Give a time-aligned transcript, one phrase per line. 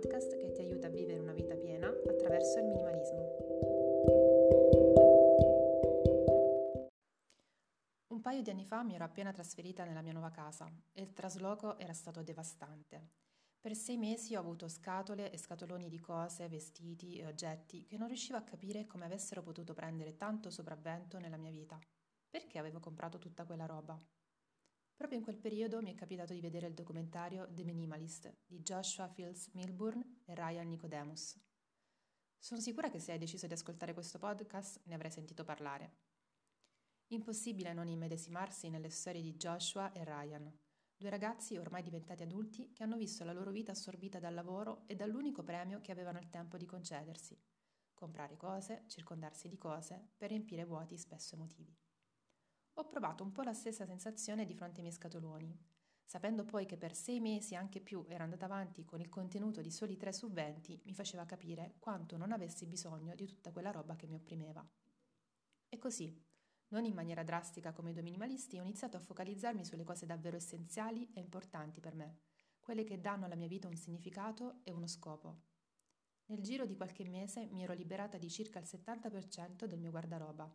[0.00, 3.18] podcast che ti aiuta a vivere una vita piena attraverso il minimalismo.
[8.06, 11.12] Un paio di anni fa mi ero appena trasferita nella mia nuova casa e il
[11.12, 13.10] trasloco era stato devastante.
[13.60, 18.08] Per sei mesi ho avuto scatole e scatoloni di cose, vestiti e oggetti che non
[18.08, 21.78] riuscivo a capire come avessero potuto prendere tanto sopravvento nella mia vita.
[22.30, 24.02] Perché avevo comprato tutta quella roba?
[25.10, 29.08] Proprio in quel periodo mi è capitato di vedere il documentario The Minimalist di Joshua
[29.08, 31.36] Fields Milburn e Ryan Nicodemus.
[32.38, 35.96] Sono sicura che se hai deciso di ascoltare questo podcast ne avrai sentito parlare.
[37.08, 40.48] Impossibile non immedesimarsi nelle storie di Joshua e Ryan,
[40.96, 44.94] due ragazzi ormai diventati adulti che hanno visto la loro vita assorbita dal lavoro e
[44.94, 47.36] dall'unico premio che avevano il tempo di concedersi,
[47.94, 51.76] comprare cose, circondarsi di cose per riempire vuoti spesso emotivi.
[52.74, 55.58] Ho provato un po' la stessa sensazione di fronte ai miei scatoloni,
[56.04, 59.70] sapendo poi che per sei mesi anche più ero andata avanti con il contenuto di
[59.70, 63.96] soli tre su venti, mi faceva capire quanto non avessi bisogno di tutta quella roba
[63.96, 64.66] che mi opprimeva.
[65.68, 66.20] E così,
[66.68, 70.36] non in maniera drastica come i due minimalisti, ho iniziato a focalizzarmi sulle cose davvero
[70.36, 72.18] essenziali e importanti per me,
[72.60, 75.42] quelle che danno alla mia vita un significato e uno scopo.
[76.26, 80.48] Nel giro di qualche mese mi ero liberata di circa il 70% del mio guardaroba.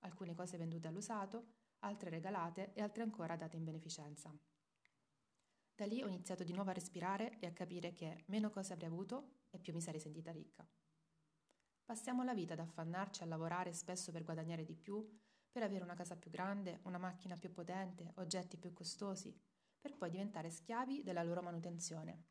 [0.00, 4.36] Alcune cose vendute all'usato, altre regalate e altre ancora date in beneficenza.
[5.74, 8.88] Da lì ho iniziato di nuovo a respirare e a capire che meno cose avrei
[8.88, 10.68] avuto e più mi sarei sentita ricca.
[11.84, 15.04] Passiamo la vita ad affannarci a lavorare spesso per guadagnare di più,
[15.50, 19.36] per avere una casa più grande, una macchina più potente, oggetti più costosi,
[19.80, 22.26] per poi diventare schiavi della loro manutenzione.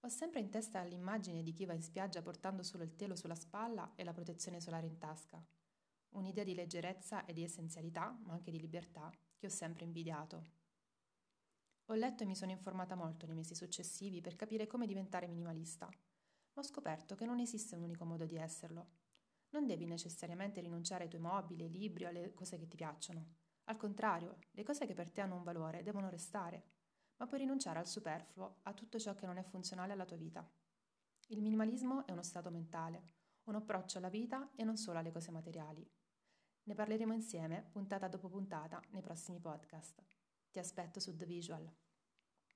[0.00, 3.34] Ho sempre in testa l'immagine di chi va in spiaggia portando solo il telo sulla
[3.34, 5.44] spalla e la protezione solare in tasca.
[6.10, 10.44] Un'idea di leggerezza e di essenzialità, ma anche di libertà, che ho sempre invidiato.
[11.86, 15.86] Ho letto e mi sono informata molto nei mesi successivi per capire come diventare minimalista,
[15.86, 19.08] ma ho scoperto che non esiste un unico modo di esserlo
[19.50, 23.34] non devi necessariamente rinunciare ai tuoi mobili, ai libri o alle cose che ti piacciono.
[23.64, 26.64] Al contrario, le cose che per te hanno un valore devono restare,
[27.16, 30.48] ma puoi rinunciare al superfluo, a tutto ciò che non è funzionale alla tua vita.
[31.28, 33.02] Il minimalismo è uno stato mentale,
[33.44, 35.88] un approccio alla vita e non solo alle cose materiali.
[36.64, 40.02] Ne parleremo insieme, puntata dopo puntata, nei prossimi podcast.
[40.50, 41.72] Ti aspetto su The Visual.